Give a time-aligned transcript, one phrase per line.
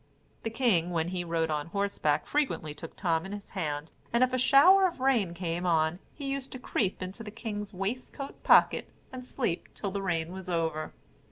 [0.41, 4.33] The king, when he rode on horseback, frequently took Tom in his hand; and, if
[4.33, 8.41] a shower of rain came on, he used to creep into the king's waist coat
[8.41, 10.91] pocket, and sleep till the rain was over.